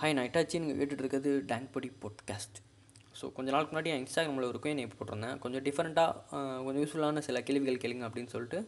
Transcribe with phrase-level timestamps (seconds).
[0.00, 2.58] Hi நான் Itachi நீங்கள் கேட்டுட்ருக்கிறது டேங்க் பொடி பாட்காஸ்ட்
[3.18, 5.38] ஸோ கொஞ்ச நாளுக்கு முன்னாடி என் இன்ஸ்டாகிராமில் ஒரு குயின் போட்டிருந்தேன்.
[5.44, 6.12] கொஞ்சம் டிஃப்ரெண்ட்டாக
[6.66, 8.58] கொஞ்சம் யூஸ்ஃபுல்லான சில கேள்விகள் கேளுங்க அப்படின்னு சொல்லிட்டு.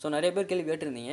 [0.00, 1.12] ஸோ நிறைய பேர் கேள்வி கேட்டிருந்தீங்க.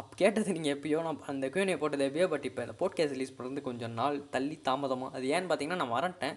[0.00, 3.62] அப் கேட்டது நீங்கள் எப்பயோ நான் அந்த குயினை போட்டது எப்பயோ பட் இப்போ இந்த போட்காஸ்ட் ரிலீஸ் பண்ணுறது
[3.68, 6.36] கொஞ்சம் நாள் தள்ளி தாமதமாக அது ஏன்னு பார்த்தீங்கன்னா நான் வரட்டேன்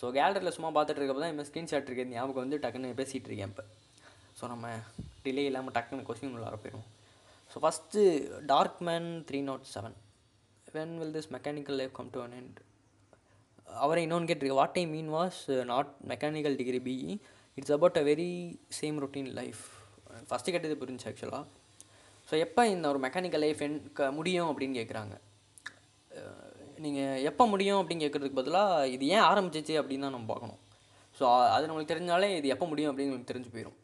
[0.00, 3.64] ஸோ கேலரியில் சும்மா பார்த்துட்டு இருக்கப்போ தான் இப்போ ஸ்க்ரீன்ஷாட் இருக்குது ஞாபகம் வந்து டக்குன்னு பேசிகிட்டு இருக்கேன் இப்போ.
[4.38, 4.70] ஸோ நம்ம
[5.24, 6.88] டிலே இல்லாமல் டக்குன்னு கொஸ்டின் உள்ளார போயிடுவோம்.
[7.50, 8.04] So first
[8.52, 9.98] dark man three not seven
[10.76, 12.58] when will this mechanical life come to an end
[13.84, 15.40] அவரை இன்னொன்று கேட்டிருக்கு what I mean was
[15.72, 17.14] not mechanical degree BE
[17.58, 18.30] it's about a very
[18.80, 19.62] same routine life
[20.28, 21.44] first கேட்டது புரிஞ்சு ஆக்சுவலாக
[22.28, 25.14] so எப்போ இந்த ஒரு mechanical life என் க முடியும் அப்படின்னு கேட்குறாங்க?
[26.10, 26.50] Uh,
[26.84, 30.60] நீங்கள் எப்போ முடியும் அப்படின்னு கேட்குறதுக்கு பதிலாக இது ஏன் ஆரம்பிச்சிச்சு அப்படின்னு தான் நம்ம பார்க்கணும்.
[31.16, 33.78] ஸோ அது நம்மளுக்கு தெரிஞ்சாலே இது எப்போ முடியும் அப்படின்னு உங்களுக்கு தெரிஞ்சு போயிடும்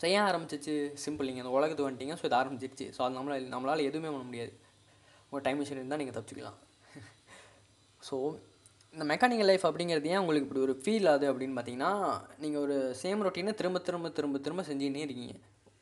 [0.00, 0.74] ஸோ ஏன் ஆரம்பிச்சிச்சு?
[1.04, 2.86] சிம்பிள் நீங்கள் அந்த உலகத்துக்கு வந்துட்டீங்க ஸோ இது ஆரம்பிச்சிருச்சு.
[2.96, 4.52] ஸோ அது நம்மளால் நம்மளால் எதுவுமே பண்ண முடியாது.
[5.34, 6.58] உங்கள் டைம் மிஷின் இருந்தால் நீங்கள் தப்பிச்சுக்கலாம்.
[8.08, 8.16] ஸோ
[8.94, 11.90] இந்த மெக்கானிக்கல் லைஃப் அப்படிங்கிறது ஏன் உங்களுக்கு இப்படி ஒரு ஃபீல் ஆகுது அப்படின்னு பார்த்தீங்கன்னா
[12.42, 15.34] நீங்கள் ஒரு சேம் ரொட்டீனை திரும்ப திரும்ப திரும்ப திரும்ப செஞ்சுக்கிட்டே இருக்கீங்க.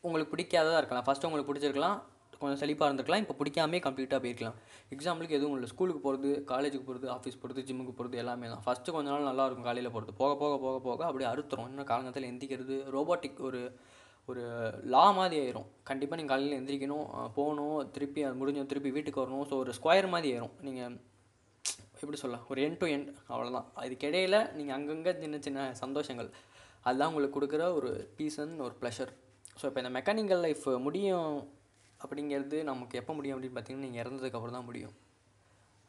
[0.04, 1.06] உங்களுக்கு பிடிக்காததாக இருக்கலாம்.
[1.08, 1.98] ஃபஸ்ட்டு உங்களுக்கு பிடிச்சிருக்கலாம்
[2.40, 3.24] கொஞ்சம் செழிப்பாக இருந்திருக்கலாம்.
[3.24, 4.56] இப்போ பிடிக்காமே கம்ப்ளீட்டாக போயிருக்கலாம்.
[4.94, 9.08] எக்ஸாம்பிளுக்கு எதுவும் இல்லை ஸ்கூலுக்கு போகிறது காலேஜுக்கு போகிறது ஆஃபீஸ் போகிறது ஜிம்முக்கு போகிறது எல்லாமே தான் ஃபஸ்ட்டு கொஞ்ச
[9.14, 11.68] நாள் நல்லா இருக்கும் காலையில் போகிறது போக போக போக போக அப்படியே அறுத்துரும்.
[11.72, 13.60] இன்னும் காலங்கத்தில் எந்திக்கிறது ரோபோட்டிக் ஒரு
[14.28, 14.42] ஒரு
[14.94, 15.68] லா மாதிரி ஆயிரும்.
[15.88, 17.06] கண்டிப்பாக நீங்கள் காலையில் எந்திரிக்கணும்
[17.38, 19.46] போகணும் திருப்பி அது முடிஞ்சோம் திருப்பி வீட்டுக்கு வரணும்.
[19.50, 20.54] ஸோ ஒரு ஸ்கொயர் மாதிரி ஆயிரும்.
[20.66, 20.94] நீங்கள்
[22.02, 26.30] எப்படி சொல்ல ஒரு என் டு எண்ட் அவ்வளோதான் அதுக்கிடையில் நீங்கள் அங்கங்கே சின்ன சின்ன சந்தோஷங்கள்.
[26.86, 29.12] அதுதான் உங்களுக்கு கொடுக்குற ஒரு பீஸ் அண்ட் ஒரு ப்ளஷர்
[29.60, 31.34] ஸோ இப்போ இந்த மெக்கானிக்கல் லைஃப் முடியும்
[32.00, 34.94] அப்படிங்கிறது நமக்கு எப்போ முடியும் அப்படின்னு பார்த்தீங்கன்னா நீங்கள் இறந்ததுக்கப்புறம் தான் முடியும்.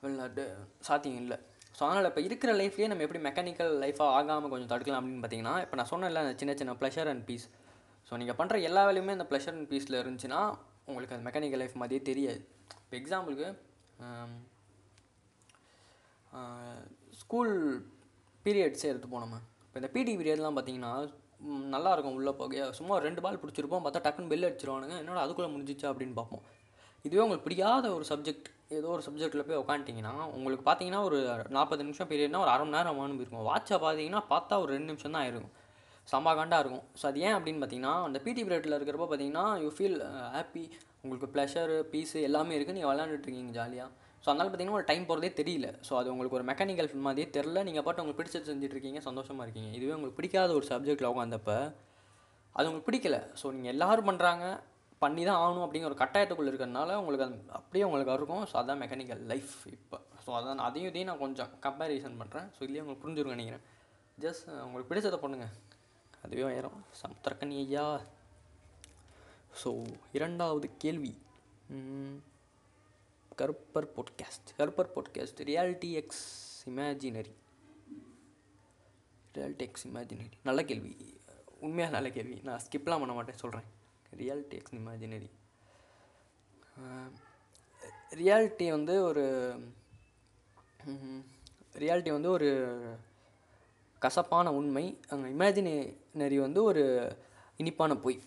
[0.04, 0.44] வெளிநாட்டு
[0.88, 1.38] சாத்தியம் இல்லை.
[1.78, 5.78] ஸோ அதனால் இப்போ இருக்கிற லைஃப்லேயே நம்ம எப்படி மெக்கானிக்கல் லைஃபாக ஆகாமல் கொஞ்சம் தடுக்கலாம் அப்படின்னு பார்த்தீங்கன்னா இப்போ
[5.80, 7.46] நான் சொன்னேன்ல அந்த சின்ன சின்ன ப்ளஷர் அண்ட் பீஸ்
[8.08, 10.42] ஸோ நீங்கள் பண்ணுற எல்லா வேலையுமே அந்த ப்ளஷர் அண்ட் பீஸில் இருந்துச்சுன்னா
[10.90, 12.42] உங்களுக்கு அந்த மெக்கானிக்கல் லைஃப் மாதிரியே தெரியாது.
[12.84, 13.50] இப்போ எக்ஸாம்பிளுக்கு
[17.22, 17.54] ஸ்கூல்
[18.46, 19.44] பீரியட்ஸே எடுத்து போனோம்.
[19.66, 20.94] இப்போ இந்த பிடி பீரியட்லாம் பார்த்தீங்கன்னா
[21.76, 22.66] நல்லாயிருக்கும் உள்ளே போக.
[22.80, 24.98] சும்மா ரெண்டு பால் பிடிச்சிருப்போம் பார்த்தா டக்குன்னு பெல் அடிச்சிருவானுங்க.
[25.04, 26.44] என்னோட அதுக்குள்ளே முடிஞ்சிச்சா அப்படின்னு பார்ப்போம்.
[27.08, 31.18] இதுவே உங்களுக்கு பிடிக்காத ஒரு சப்ஜெக்ட் ஏதோ ஒரு சப்ஜெக்ட்டில் போய் உட்காந்துட்டிங்கன்னா உங்களுக்கு பார்த்தீங்கன்னா ஒரு
[31.58, 33.48] நாற்பது நிமிஷம் பீரியட்னா ஒரு அரை மணி நேரம் ஆனு போயிருக்கும்.
[33.50, 35.56] வாட்சை பார்த்தீங்கன்னா பார்த்தா ஒரு ரெண்டு நிமிஷம் தான் ஆயிருக்கும்.
[36.08, 36.32] செம்ம
[36.64, 36.86] இருக்கும்.
[37.00, 40.00] ஸோ அது ஏன் அப்படின்னு பார்த்தீங்கன்னா அந்த பிடி பீரியடில் இருக்கிறப்ப பார்த்தீங்கன்னா யூ ஃபீல்
[40.38, 43.90] ஹாப்பி uh, உங்களுக்கு ப்ளஷரு பீஸு எல்லாமே இருக்குது நீங்கள் விளாண்டுட்ருக்கீங்க ஜாலியாக
[44.24, 45.70] ஸோ அதனால் பார்த்தீங்கன்னா ஒரு டைம் போகிறதே தெரியல.
[45.88, 49.70] ஸோ அது உங்களுக்கு ஒரு மெக்கானிக்கல் மாதிரியே தெரில நீங்கள் பாட்டு உங்களுக்கு பிடிச்சது செஞ்சுட்டு இருக்கீங்க சந்தோஷமாக இருக்கீங்க.
[49.78, 51.58] இதுவே உங்களுக்கு பிடிக்காத ஒரு சப்ஜெக்டில் உட்காந்தப்போ
[52.56, 53.18] அது உங்களுக்கு பிடிக்கல.
[53.42, 54.46] ஸோ நீங்கள் எல்லோரும் பண்ணுறாங்க
[55.02, 58.46] பண்ணி தான் ஆகணும் அப்படிங்கிற ஒரு கட்டாயத்துக்குள்ளே இருக்கிறதுனால உங்களுக்கு அது அப்படியே உங்களுக்கு இருக்கும்.
[58.52, 60.00] ஸோ அதான் மெக்கானிக்கல் லைஃப் இப்போ.
[60.26, 63.66] ஸோ அதான் அதையும் இதையும் நான் கொஞ்சம் கம்பேரிசன் பண்ணுறேன் ஸோ இதுலேயே உங்களுக்கு புரிஞ்சிருக்கும் நினைக்கிறேன்.
[64.18, 65.54] ஜஸ்ட் உங்களுக்கு பிடிச்சதை பண்ணுங்கள்
[66.24, 67.86] அதுவே ஆயிரும் சமுத்திரக்கனி ஐயா.
[69.62, 69.70] ஸோ
[70.18, 71.14] இரண்டாவது கேள்வி.
[73.42, 76.26] Karuppar podcast Karuppar podcast reality X
[76.72, 77.34] imaginary
[79.36, 80.92] reality X imaginary நல்ல கேள்வி.
[81.66, 82.36] உண்மையாக நல்ல கேள்வி.
[82.48, 83.70] நான் ஸ்கிப்லாம் பண்ண மாட்டேன் சொல்கிறேன்
[84.22, 85.30] ரியாலிட்டி எக்ஸ் இமேஜினரி
[88.22, 89.24] ரியாலிட்டி வந்து ஒரு
[91.84, 92.50] ரியாலிட்டி வந்து ஒரு
[94.06, 96.84] கசப்பான உண்மை அங்கே இமேஜினரி வந்து ஒரு
[97.62, 98.18] இனிப்பான பொய்.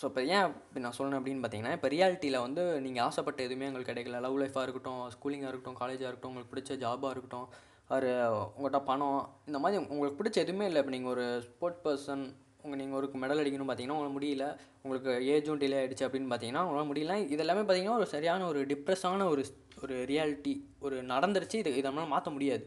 [0.00, 3.92] ஸோ இப்போ ஏன் இப்படி நான் சொல்லணும் அப்படின்னு பார்த்தீங்கன்னா இப்போ ரியாலிட்டியில் வந்து நீங்கள் ஆசைப்பட்ட எதுவுமே உங்களுக்கு
[3.92, 4.20] கிடைக்கல.
[4.24, 7.46] லவ் லைஃபாக இருக்கட்டும் ஸ்கூலிங்காக இருக்கட்டும் காலேஜாக இருக்கட்டும் உங்களுக்கு பிடிச்ச ஜாபாக இருக்கட்டும்
[7.94, 8.10] ஒரு
[8.56, 9.18] உங்கள்கிட்ட பணம்
[9.48, 10.80] இந்த மாதிரி உங்களுக்கு பிடிச்ச எதுவுமே இல்லை.
[10.82, 12.24] இப்போ நீங்கள் ஒரு ஸ்போர்ட் பர்சன்
[12.64, 14.44] உங்கள் நீங்கள் ஒரு மெடல் அடிக்கணும்னு பார்த்தீங்கன்னா உங்களால் முடியல.
[14.84, 17.16] உங்களுக்கு ஏஜும் டிலே ஆகிடுச்சு அப்படின்னு பார்த்தீங்கன்னா உங்களால் முடியல.
[17.34, 19.42] இதெல்லாமே பார்த்தீங்கன்னா ஒரு சரியான ஒரு டிப்ரெஸ்ஸான ஒரு
[19.84, 20.54] ஒரு ரியாலிட்டி
[20.86, 21.58] ஒரு நடந்துருச்சு.
[21.62, 22.64] இது இதை நம்மளால் மாற்ற முடியாது.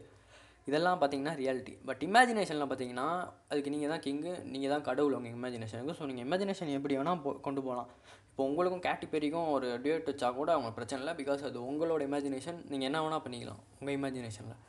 [0.68, 3.06] இதெல்லாம் பார்த்தீங்கன்னா ரியாலிட்டி பட் இமேஜினேஷனில் பார்த்தீங்கன்னா
[3.50, 7.30] அதுக்கு நீங்கள் தான் கிங்கு நீங்கள் தான் கடவுள் உங்கள் இமேஜினேஷனுக்கு ஸோ நீங்கள் இமேஜினேஷன் எப்படி வேணால் போ
[7.46, 7.88] கொண்டு போகலாம்
[8.30, 11.14] இப்போ உங்களுக்கும் கேட்டிபெரிக்கும் ஒரு டியூட் வச்சா கூட அவங்க பிரச்சனை இல்லை.
[11.20, 14.60] பிகாஸ் அது உங்களோட இமேஜினேஷன் நீங்கள் என்ன வேணால் பண்ணிக்கலாம் உங்கள் இமேஜினேஷனில்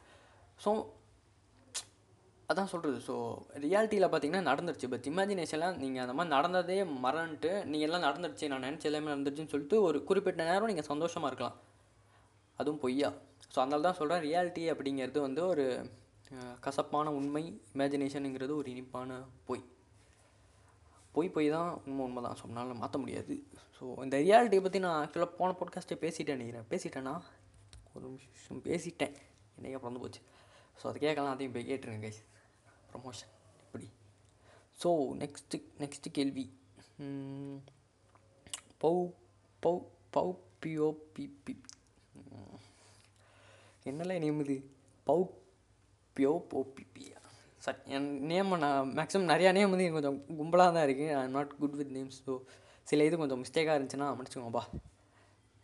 [0.64, 0.72] ஸோ
[2.52, 3.16] அதான் சொல்கிறது ஸோ
[3.66, 4.88] ரியாலிட்டியில் பார்த்தீங்கன்னா நடந்துருச்சு.
[4.94, 9.80] பட் இமேஜினேஷனில் நீங்கள் அந்த மாதிரி நடந்ததே மறந்துட்டு நீங்கள் எல்லாம் நடந்துருச்சு நான் நினச்ச எல்லாமே நடந்துருச்சுன்னு சொல்லிட்டு
[9.88, 11.58] ஒரு குறிப்பிட்ட நேரம் நீங்கள் சந்தோஷமாக இருக்கலாம்.
[12.60, 13.12] அதுவும் பொய்யா.
[13.54, 15.66] ஸோ அதனால தான் சொல்கிறேன் ரியாலிட்டி அப்படிங்கிறது வந்து ஒரு
[16.66, 17.44] கசப்பான உண்மை
[17.76, 19.12] இமேஜினேஷனுங்கிறது ஒரு இனிப்பான
[19.48, 19.64] பொய்.
[21.16, 22.36] பொய் பொய் தான் உண்மை உண்மை தான்.
[22.40, 23.36] ஸோ நம்மளால் மாற்ற முடியாது.
[23.78, 26.68] ஸோ இந்த ரியாலிட்டியை பற்றி நான் ஆக்சுவலாக போன பாட்காஸ்ட்டே பேசிட்டேன் நினைக்கிறேன்.
[26.74, 27.16] பேசிட்டேன்னா
[27.94, 29.16] ஒரு நிமிஷம் பேசிட்டேன்.
[29.58, 30.22] என்னைக்கு பிறந்து போச்சு.
[30.80, 32.22] ஸோ அதை கேட்கலாம் அதையும் போய் கேட்டுருங்க கைஸ்
[32.92, 33.88] ப்ரொமோஷன் இப்படி
[34.82, 34.90] ஸோ
[35.24, 36.46] நெக்ஸ்ட்டு நெக்ஸ்ட்டு கேள்வி.
[38.84, 39.02] பவு
[39.64, 39.80] பவு
[40.16, 40.32] பவு
[40.64, 41.56] பிஓ பிபி
[43.90, 44.56] என்னெல்லாம் நேம் இது?
[45.08, 45.24] பவு
[46.18, 47.18] பியோ போபிபியா
[47.62, 51.54] சார் என் நேம் நான் மேக்ஸிமம் நிறையா நேம் வந்து கொஞ்சம் கும்பலாக தான் இருக்குது I am not
[51.60, 52.34] good with names so
[52.88, 54.64] சில இது கொஞ்சம் மிஸ்டேக்காக இருந்துச்சுன்னா மன்னிச்சுக்கோங்கப்பா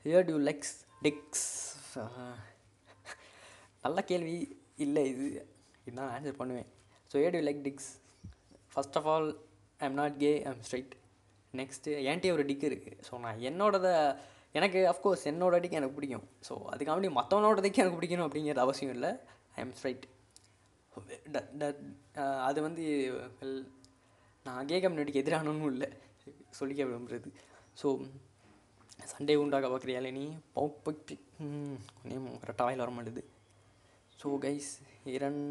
[0.05, 1.45] ஹியர் டியூ லெக்ஸ் டிக்ஸ்
[3.83, 4.35] நல்ல கேள்வி
[4.77, 5.25] இல்லை இது.
[5.85, 6.67] இதுதான் ஆன்சர் பண்ணுவேன்.
[7.11, 7.89] So hey do you like dicks
[8.73, 9.27] first of all
[9.79, 10.93] I am not gay I am straight
[11.53, 13.87] next என்கிட்டே ஒரு டிக் இருக்குது ஸோ நான் என்னோடத
[14.57, 16.27] எனக்கு அஃப்கோர்ஸ் என்னோட அடிக்கு எனக்கு பிடிக்கும்.
[16.47, 19.11] ஸோ அதுக்காக மற்றவனோட எனக்கு பிடிக்கணும் அப்படிங்கிறது அவசியம் இல்லை.
[19.57, 20.05] ஐ எம் ஸ்ட்ரைட்
[22.47, 22.83] அது வந்து
[24.45, 25.89] நான் கே கம்யூனிட்டிக்கு எதிரானும் இல்லை.
[26.59, 27.29] சொல்லிக்க விரும்புகிறது
[27.81, 27.87] ஸோ
[29.11, 30.25] சண்டே உண்டாக பார்க்குறியால நீ
[30.57, 31.15] பவுப்பி
[32.09, 33.23] நேம் கரெக்டாக வாயில் வர மாட்டேது.
[34.21, 34.69] ஸோ கைஸ்
[35.15, 35.43] இரண்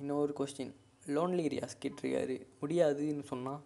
[0.00, 0.72] இன்னொரு கொஸ்டின்
[1.16, 2.36] லோன்லி ரியாஸ் கேட்டிருக்காரு.
[2.60, 3.60] முடியாதுன்னு சொன்னால்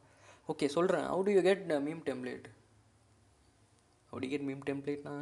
[0.52, 2.46] ஓகே சொல்கிறேன் how do you get meme template
[4.14, 5.12] அப்படி மீம் டெம்ப்ளேட்னா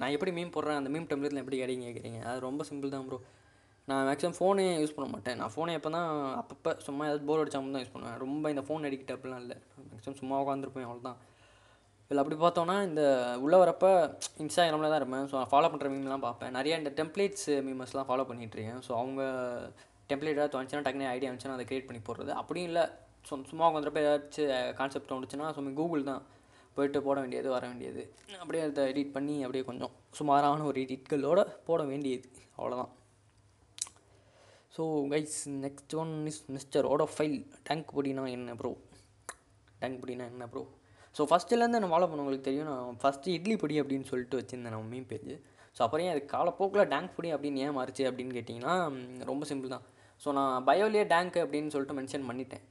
[0.00, 3.18] நான் எப்படி மீம் போடுறேன் அந்த மீம் டெம்ப்ளேட்டில் எப்படி கிடைங்க கேட்குறீங்க அது ரொம்ப சிம்பிள் தான் ப்ரோ
[3.88, 5.36] நான் மேக்ஸிமம் ஃபோனே யூஸ் பண்ண மாட்டேன்.
[5.40, 6.08] நான் ஃபோனை எப்போ தான்
[6.40, 8.16] அப்பப்போ சும்மா ஏதாவது போர் அடிச்சா தான் யூஸ் பண்ணுவேன்.
[8.22, 9.56] ரொம்ப இந்த ஃபோன் அடிக்கிட்டு அப்படிலாம் இல்லை.
[9.92, 11.18] மேக்ஸிமம் சும்மா உட்காந்துருப்பேன் அவ்வளோதான்
[12.10, 13.02] இதில் அப்படி பார்த்தோன்னா இந்த
[13.44, 13.86] உள்ளே வரப்ப
[14.44, 15.24] இன்ஸ்டாகிராமில் தான் இருப்பேன்.
[15.30, 16.52] ஸோ நான் ஃபாலோ பண்ணுற மீம்லாம் பார்ப்பேன்.
[16.58, 19.22] நிறையா இந்த டெம்ப்ளேட்ஸ் மீமர்ஸ்லாம் ஃபாலோ பண்ணிகிட்ருக்கேன் ஸோ அவங்க
[20.10, 22.32] டெம்ப்ளேட் ஏதாவது தோணுச்சுன்னா டக்குனு ஐடியா வந்துச்சுன்னா அதை க்ரியேட் பண்ணி போடுறது.
[22.42, 22.84] அப்படியும் இல்லை
[23.28, 26.22] ஸோ சும்மா உட்காந்துறப்ப ஏதாச்சும் கான்செப்ட் தோணுச்சுன்னா சும்மா கூகுள் தான்.
[26.78, 28.02] போயிட்டு போட வேண்டியது வர வேண்டியது.
[28.42, 32.26] அப்படியே அதை எடிட் பண்ணி அப்படியே கொஞ்சம் சுமாரான ஒரு எடிட்களோடு போட வேண்டியது.
[32.58, 32.92] அவ்வளோதான்
[34.76, 37.38] so guys next one is mister ஓட ஃபைல்
[37.68, 38.70] டேங்க் பொடினா என்ன ப்ரோ
[39.82, 40.62] டேங்க் பொடினா என்ன ப்ரோ
[41.16, 42.68] ஸோ ஃபஸ்ட்டுலேருந்து நான் ஃபாலோ பண்ணவங்களுக்கு தெரியும்.
[42.70, 45.32] நான் ஃபஸ்ட்டு இட்லி பொடி அப்படின்னு சொல்லிட்டு வச்சுருந்தேன் நம்ம மீன் பேஜ்
[45.76, 48.74] ஸோ அப்புறம் ஏன் அது காலப்போக்கில் டேங்க் பொடி அப்படின்னு ஏன் மாறுச்சு அப்படின்னு கேட்டிங்கன்னா
[49.30, 49.84] ரொம்ப சிம்பிள் தான்.
[50.22, 52.64] ஸோ நான் பயோலியே டேங்க் அப்படின்னு சொல்லிட்டு மென்ஷன் பண்ணிட்டேன்.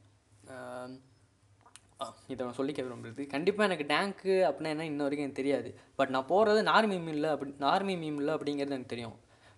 [2.32, 5.70] இதை நான் சொல்லிக்க விரும்புறது கண்டிப்பாக எனக்கு டேங்க்கு அப்படின்னா என்ன இன்ன வரைக்கும் எனக்கு தெரியாது.
[6.00, 9.16] பட் நான் போகிறது நார்மி மீமில் இல்லை அப்படி நார்மி மீம் இல்லை அப்படிங்கிறது எனக்கு தெரியும்.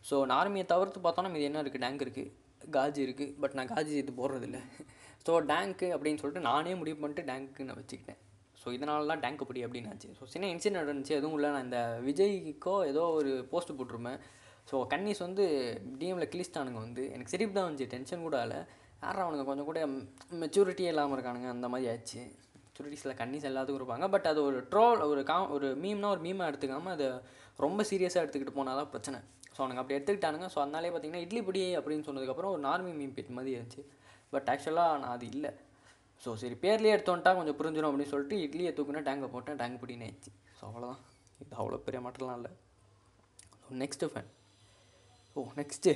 [0.10, 2.32] ஸோ நார்மியை தவிர்த்து பார்த்தோன்னா இது என்ன இருக்குது டேங்க் இருக்குது
[2.76, 4.60] காஜி இருக்குது பட் நான் காஜி இது போடுறதில்ல.
[5.26, 8.20] ஸோ டேங்க்கு அப்படின்னு சொல்லிட்டு நானே முடிவு பண்ணிட்டு டேங்க்கு நான் வச்சுக்கிட்டேன்.
[8.62, 11.14] ஸோ இதனாலலாம் தான் டேங்க் அப்படி அப்படின்னு ஆச்சு ஸோ சின்ன இன்சிடென்ட் நடந்துச்சு.
[11.20, 11.50] எதுவும் இல்லை.
[11.56, 14.20] நான் இந்த விஜய்க்கோ ஏதோ ஒரு போஸ்ட் போட்டிருப்பேன்.
[14.70, 15.46] ஸோ கன்னிஸ் வந்து
[16.00, 17.04] டிஎம்மில் கிளிஸ்டானுங்க வந்து.
[17.16, 17.92] எனக்கு சிரிப்பு தான் வந்துச்சு.
[17.96, 18.60] டென்ஷன் கூட இல்லை
[19.04, 19.46] யாரா அவனுங்க?
[19.50, 19.80] கொஞ்சம் கூட
[20.44, 21.50] மெச்சூரிட்டியே இல்லாமல் இருக்கானுங்க.
[21.56, 22.22] அந்த மாதிரி ஆச்சு
[22.64, 26.96] மெச்சூரிட்டிஸில் கன்னிஸ் எல்லாத்துக்கும் இருப்பாங்க பட் அது ஒரு ட்ரோல் ஒரு கா ஒரு மீம்னா ஒரு மீமாக எடுத்துக்காமல்
[26.98, 27.08] அதை
[27.66, 29.18] ரொம்ப சீரியஸாக எடுத்துக்கிட்டு போனால் தான் பிரச்சனை.
[29.54, 30.48] ஸோ அவனுங்க அப்படி எடுத்துக்கிட்டானுங்க.
[30.54, 33.84] ஸோ அதனாலே பார்த்தீங்கன்னா இட்லி பொடி அப்படின்னு சொன்னதுக்கப்புறம் ஒரு நார்மல் மீம் பிட் மாதிரி இருந்துச்சு
[34.34, 35.52] பட் ஆக்சுவலாக நான் அது இல்லை.
[36.24, 40.32] ஸோ சரி பேர்லேயே எடுத்தோன்ட்டா கொஞ்சம் புரிஞ்சிடும் அப்படின்னு சொல்லிட்டு இட்லியை தூக்குனா டேங்கை போட்டேன் டேங்க் பிடின்னு ஆயிடுச்சு.
[40.58, 41.02] ஸோ அவ்வளோதான்
[41.44, 42.52] இது அவ்வளோ பெரிய மாற்றலாம் இல்லை.
[43.82, 44.30] Next fan
[45.36, 45.92] oh next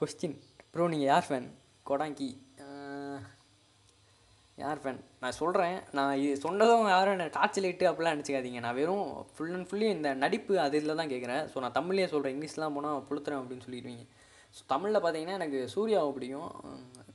[0.00, 0.36] question
[0.74, 1.48] bro நீங்கள் யார் ஃபேன்
[1.90, 2.30] கொடாங்கி.
[4.62, 8.60] யார் ஃபேன் நான் சொல்கிறேன் நான் இது சொன்னதும் யாரும் என்ன டார்ச் லைட்டு அப்படிலாம் நினச்சிக்காதீங்க.
[8.64, 12.34] நான் வெறும் ஃபுல் அண்ட் ஃபுல்லி இந்த நடிப்பு அது இதில் தான் கேட்குறேன் ஸோ நான் தமிழ்லேயே சொல்கிறேன்
[12.34, 14.04] இங்கிலீஷ்லாம் போனால் புளுத்துறேன் அப்படின்னு சொல்லிடுவீங்க.
[14.56, 16.50] ஸோ தமிழில் பார்த்தீங்கன்னா எனக்கு சூர்யாவை பிடிக்கும்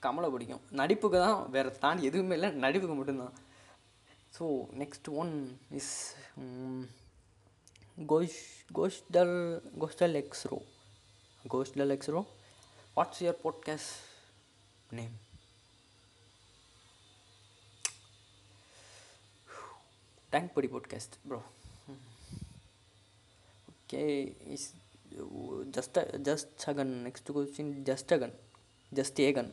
[0.05, 0.63] கமலை பிடிக்கும்.
[0.81, 2.51] நடிப்புக்கு தான் வேறு தாண்டி எதுவுமே இல்லை.
[2.65, 3.35] நடிப்புக்கு மட்டும்தான்.
[4.37, 4.45] ஸோ
[4.81, 5.33] நெக்ஸ்ட் ஒன்
[5.79, 5.93] இஸ்
[8.13, 8.39] கோஷ்
[8.79, 9.35] கோஷ்டல்
[9.81, 10.57] கோஷ்டல் எக்ஸ்ரோ
[11.55, 12.21] கோஷ்டல் எக்ஸ்ரோ
[12.97, 13.93] what's your podcast
[14.93, 15.15] name
[20.31, 21.39] tank படி podcast bro
[23.73, 24.03] okay
[24.49, 24.67] is
[25.73, 25.97] just
[26.27, 28.35] just again next question just again
[28.91, 29.51] just again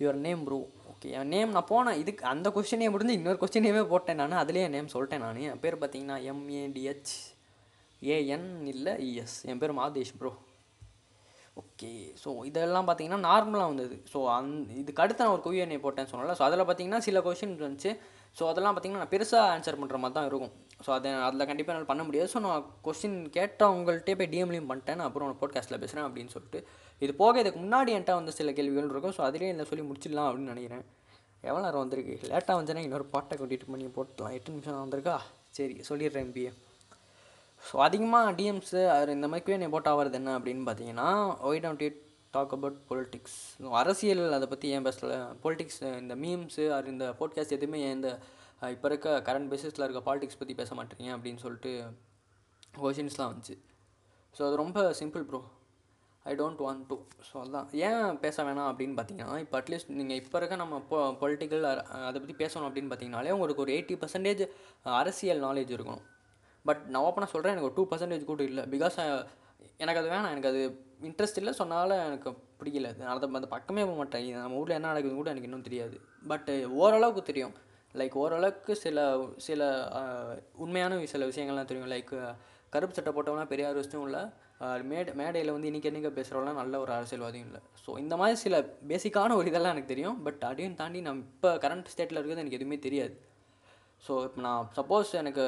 [0.00, 0.58] your name bro
[0.92, 4.70] okay N name நான் போனேன் இதுக்கு அந்த கொஸ்டினே முடிஞ்சு இன்னொரு கொஸ்டினேவே போட்டேன் நான் அதுலேயே என்
[4.70, 5.42] நேம் சொல்லிட்டேன் நான்.
[5.46, 7.12] என் பேர் பார்த்தீங்கன்னா எம்ஏடிஹெச்
[8.02, 10.30] ஏஎன் இல்லை இஎஸ் என் பேர் மாதேஷ் ப்ரோ
[11.56, 11.90] ஓகே.
[12.22, 13.96] ஸோ இதெல்லாம் பார்த்தீங்கன்னா நார்மலாக வந்தது.
[14.12, 17.92] ஸோ அந் இதுக்கு அடுத்து நான் ஒரு குவியனை போட்டேன்னு சொன்னல ஸோ அதில் பார்த்தீங்கன்னா சில கொஷின் இருந்துச்சு.
[18.38, 20.52] ஸோ அதெல்லாம் பார்த்தீங்கன்னா நான் பெருசாக ஆன்சர் பண்ணுற மாதிரி தான் இருக்கும்.
[20.84, 22.30] ஸோ அதை அதில் கண்டிப்பாக என்னால் பண்ண முடியாது.
[22.34, 24.98] ஸோ நான் கொஸ்டின் கேட்டவங்கள்ட்டே போய் டிஎம்லையும் பண்ணிட்டேன்.
[25.00, 26.60] நான் அப்புறம் போட்காஸ்ட்டில் பேசுகிறேன் அப்படின்னு சொல்லிட்டு.
[27.04, 29.14] இது போக இதுக்கு முன்னாடி என்கிட்ட வந்து சில கேள்விகள் இருக்கும்.
[29.18, 30.84] ஸோ அதிலே என்ன சொல்லி முடிச்சிடலாம் அப்படின்னு நினைக்கிறேன்.
[31.50, 32.14] எவ்வளோ நேரம் வந்திருக்கு?
[32.32, 35.16] லேட்டாக வந்துச்சுன்னா இன்னொரு பாட்டை கூட்டிகிட்டு பண்ணி போட்டுலாம் எட்டு நிமிஷம் வந்திருக்கா?
[35.56, 36.50] சரி சொல்லிடுறேன் பிஏ
[37.62, 41.08] ஸோ அதிகமாக டிஎம்ஸு அவர் இந்த மாதிரி நீ போட் ஆகிறது என்ன அப்படின்னு பார்த்தீங்கன்னா
[41.48, 41.98] why don't it
[42.34, 43.38] talk about politics
[43.80, 45.14] அரசியல் அதை பற்றி ஏன் பேசல?
[45.42, 48.10] பொலிட்டிக்ஸ் இந்த மீம்ஸு அவர் இந்த போட்காஸ்ட் எதுவுமே ஏன் இந்த
[48.74, 51.72] இப்போ இருக்க கரண்ட் பேசிஸில் இருக்க பாலிடிக்ஸ் பற்றி பேச மாட்டீங்க அப்படின்னு சொல்லிட்டு
[52.82, 53.56] கொஷின்ஸ்லாம் வந்துச்சு.
[54.36, 55.40] ஸோ அது ரொம்ப simple bro
[56.26, 56.96] I don't want to
[57.28, 57.66] so அதான்.
[57.86, 61.64] ஏன் பேச வேணாம் அப்படின்னு பார்த்தீங்கன்னா இப்போ அட்லீஸ்ட் நீங்கள் இப்போ இருக்க நம்ம பொ பொலிட்டிக்கல்
[62.08, 64.42] அதை பற்றி பேசணும் அப்படின்னு பார்த்தீங்கனாலே உங்களுக்கு ஒரு எயிட்டி பர்சன்டேஜ்
[65.00, 66.04] அரசியல் நாலேஜ் இருக்கணும்.
[66.64, 68.64] பட் நான் ஓப்பனாக சொல்கிறேன் எனக்கு ஒரு டூ பர்சன்டேஜ் கூட இல்லை.
[68.74, 68.96] பிகாஸ்
[69.82, 70.32] எனக்கு அது வேணாம்.
[70.34, 70.60] எனக்கு அது
[71.08, 71.52] இன்ட்ரெஸ்ட் இல்லை.
[71.58, 72.90] சொன்னால எனக்கு பிடிக்கல.
[73.12, 74.30] அது தான் அந்த பக்கமே போக மாட்டேன்.
[74.44, 75.96] நம்ம ஊரில் என்ன நடக்குதுன்னு கூட எனக்கு இன்னும் தெரியாது.
[76.32, 76.50] பட்
[76.82, 77.54] ஓரளவுக்கு தெரியும்.
[77.94, 78.98] லைக் ஓரளவுக்கு சில
[79.46, 79.62] சில
[80.64, 81.90] உண்மையான சில விஷயங்கள்லாம் தெரியும்.
[81.94, 82.12] லைக்
[82.74, 84.22] கருப்பு சட்டை போட்டவங்களாம் பெரியார் விஷயம் இல்லை.
[84.90, 87.60] மேடை மேடையில் வந்து இன்றைக்கி என்னைக்கு பேசுகிறவங்களாம் நல்ல ஒரு அரசியல்வாதியும் இல்லை.
[87.84, 90.18] ஸோ இந்த மாதிரி சில பேசிக்கான ஒரு இதெல்லாம் எனக்கு தெரியும்.
[90.26, 93.14] பட் அதையும் தாண்டி நம்ம இப்போ கரண்ட் ஸ்டேட்டில் இருக்கிறது எனக்கு எதுவுமே தெரியாது.
[94.06, 95.44] ஸோ இப்போ நான் சப்போஸ் எனக்கு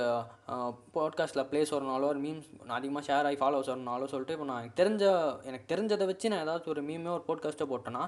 [0.97, 4.81] பாட்காஸ்ட்டில் ப்ளேஸ் வரனாலோ ஒரு மீம்ஸ் நான் அதிகமாக ஷேர் ஆகி ஃபாலோவர்ஸ் வரனாலோ சொல்லிட்டு இப்போ நான் எனக்கு
[4.83, 5.05] தெரிஞ்ச
[5.51, 8.05] எனக்கு தெரிஞ்சதை வச்சு நான் ஏதாச்சும் ஒரு மீமே ஒரு பாட்காஸ்ட்டை போட்டேன்னா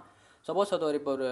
[0.46, 1.28] சப்போஸ் அது ஒரு இப்போ ஒரு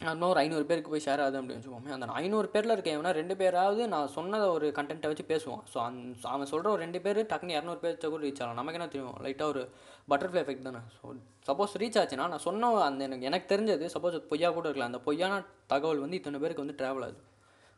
[0.00, 3.34] இன்னும் ஒரு ஐநூறு பேருக்கு போய் ஷேர் ஆகுது அப்படின்னு வச்சுக்கோமே அந்த ஐநூறு பேரில் இருக்க எவனா ரெண்டு
[3.42, 5.62] பேராவது நான் சொன்னதை ஒரு கண்டென்ட்டை வச்சு பேசுவான்.
[5.72, 6.00] ஸோ அந்
[6.32, 8.58] அவன் சொல்கிற ஒரு ரெண்டு பேர் டக்குனு இரநூறு பேர் கூட ரீச் ஆகலாம்.
[8.60, 9.14] நமக்கு என்ன தெரியும்?
[9.26, 9.62] லைட்டாக ஒரு
[10.10, 10.82] பட்டர்ஃப்ளை எஃபெக்ட் தானே.
[10.96, 11.14] ஸோ
[11.48, 14.92] சப்போஸ் ரீச் ஆச்சுன்னா நான் சொன்ன அந்த எனக்கு எனக்கு தெரிஞ்சது சப்போஸ் பொய்யா கூட இருக்கலாம்.
[14.92, 15.40] அந்த பொய்யான
[15.74, 17.20] தகவல் வந்து இத்தனை பேருக்கு வந்து ட்ராவல் ஆகுது.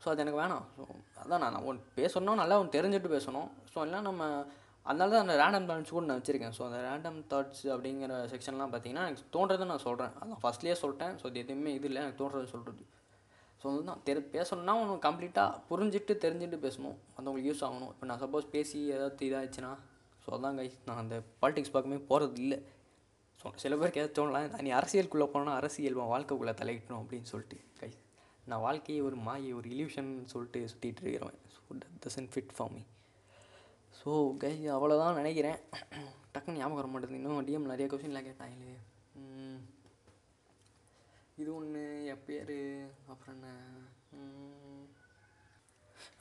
[0.02, 0.64] ஸோ அது எனக்கு வேணாம்.
[0.76, 0.83] ஸோ
[1.23, 3.49] அதான் நான் ஒன் பேசணும் நல்லா ஒன்று தெரிஞ்சுட்டு பேசணும்.
[3.73, 4.25] ஸோ எல்லாம் நம்ம
[4.87, 6.55] அதனால தான் அந்த ரேண்டம் தாட்ஸ் கூட நான் வச்சுருக்கேன்.
[6.59, 11.14] ஸோ அந்த ரேண்டம் தாட்ஸ் அப்படிங்கிற செக்ஷன்லாம் பார்த்தீங்கன்னா எனக்கு தோன்றதை நான் சொல்கிறேன் அதான் ஃபஸ்ட்லேயே சொல்லிட்டேன்.
[11.21, 12.00] ஸோ இது எதுவுமே இது இல்லை.
[12.05, 12.85] எனக்கு தோன்றதை சொல்கிறது
[13.61, 14.00] ஸோ அதுதான்.
[14.07, 16.97] தெரி பேசணும்னா ஒன்று கம்ப்ளீட்டாக புரிஞ்சுட்டு தெரிஞ்சுட்டு பேசணும்.
[17.14, 17.93] மற்றவங்களுக்கு யூஸ் ஆகணும்.
[17.95, 19.73] இப்போ நான் சப்போஸ் பேசி ஏதாவது இதாகிடுச்சுன்னா
[20.25, 22.59] ஸோ அதான் கைஸ் நான் அந்த பாலிடிக்ஸ் பக்கமே போகிறது இல்லை.
[23.40, 24.62] ஸோ சில பேருக்கு ஏதாவது தோணலாம்.
[24.67, 27.99] நீ அரசியலுக்குள்ளே போனால் அரசியல் வாழ்க்கைக்குள்ளே தலையிட்டணும் அப்படின்னு சொல்லிட்டு கைஸ்
[28.49, 32.83] நான் வாழ்க்கையை ஒரு மாயை ஒரு இல்யூஷன் சொல்லிட்டு சுற்றிட்டு இருக்கிறேன் so that doesn't fit for me
[33.95, 34.11] so
[34.43, 35.59] guy அவ்வளோதான் நினைக்கிறேன்.
[36.33, 38.75] டக்குன்னு ஞாபகம் வர மாட்டேது இன்னும் டிஎம் நிறைய கொஸ்டின்லாம் கேட்டாங்களே
[41.43, 42.55] இது ஒன்று என் பேர்
[43.12, 43.49] அப்புறம் என்ன?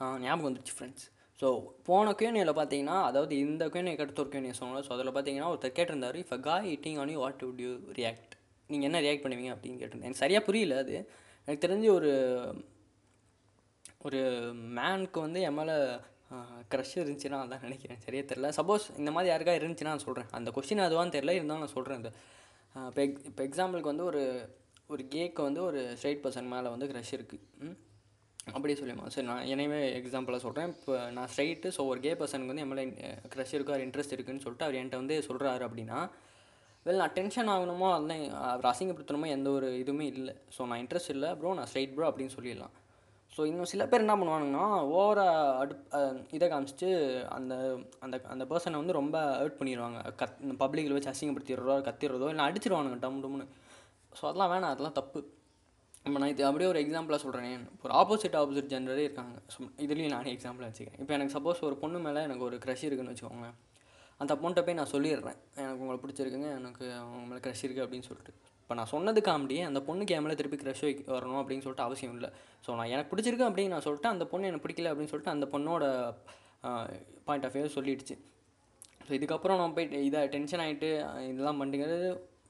[0.00, 1.06] ஆ ஞாபகம் வந்துடுச்சு ஃப்ரெண்ட்ஸ்
[1.40, 1.48] ஸோ
[1.88, 6.18] போன கேணியில் பார்த்தீங்கன்னா அதாவது இந்த கேணியை அடுத்த ஒரு கேணியை சொன்னோம் ஸோ அதில் பார்த்தீங்கன்னா ஒருத்தர் கேட்டிருந்தார்
[6.22, 8.34] if a guy hitting on you what would you react
[8.70, 10.08] நீங்கள் என்ன ரியாக்ட் பண்ணுவீங்க அப்படின்னு கேட்டிருந்தேன்.
[10.08, 10.96] எனக்கு சரியாக புரியல அது.
[11.48, 12.10] எனக்கு தெரிஞ்சு ஒரு
[14.04, 14.18] ஒரு
[14.76, 15.74] மேனுக்கு வந்து என் மேலே
[16.70, 18.00] க்ரஷ் இருந்துச்சுன்னா அதான் நினைக்கிறேன்.
[18.04, 21.76] சரியாக தெரில சப்போஸ் இந்த மாதிரி யாருக்கா இருந்துச்சுன்னா நான் சொல்கிறேன் அந்த கொஸ்டின் அதுவான்னு தெரில இருந்தாலும் நான்
[21.76, 22.10] சொல்கிறேன் இந்த
[22.74, 24.22] இப்போ எக் இப்போ எக்ஸாம்பிளுக்கு வந்து ஒரு
[24.90, 27.72] ஒரு கேக்கு வந்து ஒரு ஸ்ட்ரைட் பர்சன் மேலே வந்து க்ரஷ் இருக்குது
[28.50, 32.64] அப்படி சொல்லிடுமா சரி நான் என்னையவே எக்ஸாம்பிளாக சொல்கிறேன் இப்போ நான் ஸ்ட்ரைட்டு ஸோ ஒரு கே பர்சனுக்கு வந்து
[32.64, 32.84] என் மேலே
[33.34, 35.98] க்ரஷ் இருக்குது அவர் இன்ட்ரெஸ்ட் இருக்குதுன்னு சொல்லிட்டு அவர் என்கிட்ட வந்து சொல்கிறாரு அப்படின்னா
[36.88, 38.12] வெல் நான் டென்ஷன் ஆகணுமோ அந்த
[38.50, 40.34] அவர் அசிங்கப்படுத்தணுமோ எந்த ஒரு இதுவுமே இல்லை.
[40.56, 42.74] ஸோ நான் இன்ட்ரெஸ்ட் இல்லை ப்ரோ நான் ஸ்ட்ரைட் ப்ரோ அப்படின்னு சொல்லிடலாம்.
[43.34, 44.66] ஸோ இன்னும் சில பேர் என்ன பண்ணுவானுங்கன்னா
[44.98, 45.74] ஓவராக அடு
[46.36, 46.88] இதை காமிச்சிட்டு
[47.36, 47.54] அந்த
[48.04, 49.98] அந்த அந்த பர்சனை வந்து ரொம்ப ஹர்ட் பண்ணிடுவாங்க.
[50.20, 53.46] கத் பப்ளிக்கில் வச்சு அசிங்கப்படுத்திடுறதோ கத்திடுறதோ இல்லை அடிச்சிருவானுங்க டம் டம்னு.
[54.18, 55.20] ஸோ அதெல்லாம் வேணாம் அதெல்லாம் தப்பு.
[56.06, 59.36] இப்போ நான் இது அப்படியே ஒரு எக்ஸாம்பிளாக சொல்கிறேன் ஒரு ஆப்போசிட் ஆப்போசிட் ஜெண்டரே இருக்காங்க.
[59.54, 61.00] ஸோ இதுலேயும் நானே எக்ஸாம்பிளாக வச்சுக்கிறேன்.
[61.04, 63.58] இப்போ எனக்கு சப்போஸ் ஒரு பொண்ணு மேலே எனக்கு ஒரு க்ரஷ் இருக்குன்னு வச்சுக்கோங்களேன்.
[64.22, 65.38] அந்த பொண்ணுகிட்ட போய் நான் சொல்லிடுறேன்.
[65.62, 68.32] எனக்கு உங்களை பிடிச்சிருக்குங்க எனக்கு அவங்க மேலே க்ரஷ் இருக்குது அப்படின்னு சொல்லிட்டு.
[68.62, 70.82] இப்போ நான் சொன்னது காமெடி அந்த பொண்ணுக்கு என் மேலே திருப்பி க்ரஷ்
[71.16, 72.30] வரணும் அப்படின்னு சொல்லிட்டு அவசியம் இல்லை.
[72.64, 75.84] ஸோ நான் எனக்கு பிடிச்சிருக்கு அப்படின்னு நான் சொல்லிட்டு அந்த பொண்ணு எனக்கு பிடிக்கல அப்படின்னு சொல்லிட்டு அந்த பொண்ணோட
[77.28, 78.16] பாயிண்ட் ஆஃப் வியூ சொல்லிடுச்சு.
[79.06, 80.90] ஸோ இதுக்கப்புறம் நான் போய் இதை டென்ஷன் ஆகிட்டு
[81.30, 82.08] இதெல்லாம் பண்ணிக்கிறது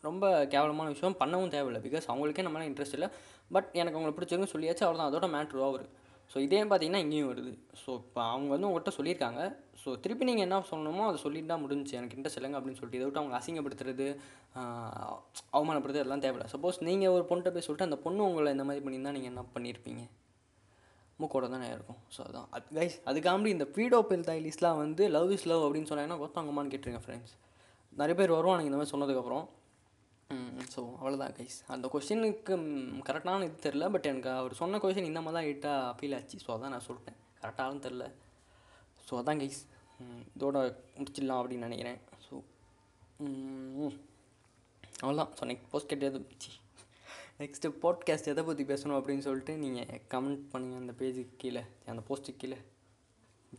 [0.08, 1.18] ரொம்ப கேவலமான விஷயம்.
[1.22, 1.82] பண்ணவும் தேவையில்லை.
[1.86, 3.10] பிகாஸ் அவங்களுக்கே நம்மளால் இன்ட்ரெஸ்ட் இல்லை.
[3.54, 4.84] பட் எனக்கு அவங்களை பிடிச்சிருக்குன்னு சொல்லியாச்சு.
[4.86, 5.86] அவ்வளோதான் அதோட மேட்ரு ஓவர்
[6.32, 7.52] ஸோ இதே பார்த்தீங்கன்னா இங்கேயும் வருது.
[7.82, 9.40] ஸோ இப்போ அவங்க வந்து உங்கள்கிட்ட சொல்லியிருக்காங்க.
[9.82, 12.98] ஸோ திருப்பி நீங்கள் என்ன சொல்லணுமோ அதை சொல்லிட்டு தான் முடிஞ்சு எனக்கு இன்ட்ரெஸ்ட் இல்லைங்க அப்படின்னு சொல்லிட்டு.
[13.00, 14.06] இதை விட்டு அவங்க அசிங்கப்படுத்துறது
[14.58, 16.48] அவமானப்படுறது அவமானப்படுத்துறது எல்லாம் தேவையில்லை.
[16.54, 20.04] சப்போஸ் நீங்கள் ஒரு பொண்ணுகிட்ட போய் சொல்லிட்டு அந்த பொண்ணு உங்களை இந்த மாதிரி பண்ணியிருந்தால் நீங்கள் என்ன பண்ணியிருப்பீங்க?
[21.20, 22.00] மூக்கோட தானே இருக்கும்.
[22.14, 22.48] ஸோ அதான்.
[22.56, 27.02] அது கைஸ் அதுக்காண்டி இந்த பீடோ பெல் தைலிஸ்லாம் வந்து லவ் இஸ் லவ் அப்படின்னு சொன்னாங்கன்னா ஒருத்தவங்கம்மான்னு கேட்டுருங்க
[27.06, 27.34] ஃப்ரெண்ட்ஸ்
[28.00, 29.46] நிறைய பேர் வருவானுங்க இந்த மாதிரி சொன்னதுக்கப்புறம்
[30.72, 32.54] ஸோ அவ்வளோதான் கைஸ் அந்த கொஷினுக்கு
[33.08, 36.38] கரெக்டான இது தெரில பட் எனக்கு அவர் சொன்ன கொஷின் இந்த மாதிரி தான் ஹிட்டாக ஃபீல் ஆச்சு.
[36.44, 38.06] ஸோ அதான் நான் சொல்லிட்டேன் கரெக்டாகவும் தெரில
[39.06, 39.60] ஸோ அதான் கைஸ்
[40.36, 40.58] இதோட
[40.98, 41.98] முடிச்சிடலாம் அப்படின்னு நினைக்கிறேன்.
[42.26, 42.34] ஸோ
[45.02, 46.20] அவ்வளோதான் ஸோ நெக்ஸ்ட் போஸ்ட் எது
[47.40, 52.42] நெக்ஸ்ட்டு பாட்காஸ்ட் எதை பற்றி பேசணும் அப்படின்னு சொல்லிட்டு நீங்கள் கமெண்ட் பண்ணுங்கள் அந்த பேஜுக்கு கீழே அந்த போஸ்ட்டுக்கு
[52.44, 52.58] கீழே.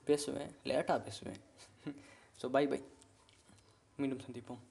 [0.10, 1.40] பேசுவேன் லேட்டாக பேசுவேன்.
[2.42, 2.82] ஸோ பை பை
[4.02, 4.62] மீண்டும் சந்திப்போம்.